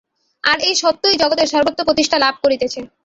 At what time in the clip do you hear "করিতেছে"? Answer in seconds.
2.43-2.79